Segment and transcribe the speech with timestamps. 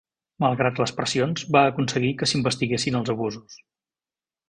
[0.43, 3.65] Malgrat les pressions, va aconseguir que s'investiguessin els abusos.